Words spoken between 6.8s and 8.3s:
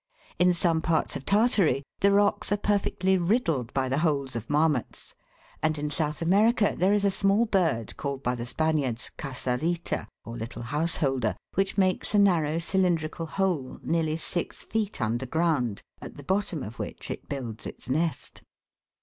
is a small bird, called